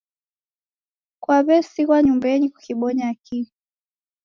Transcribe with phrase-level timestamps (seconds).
[1.23, 3.47] Kwawesigh'wa nyumbenyi kukibonya kii?